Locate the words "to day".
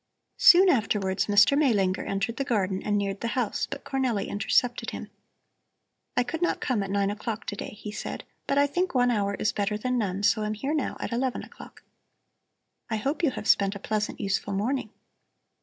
7.45-7.77